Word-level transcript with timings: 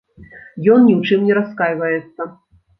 Ён 0.73 0.79
ні 0.87 0.93
ў 0.95 0.97
чым 1.07 1.19
не 1.29 1.37
раскайваецца. 1.41 2.21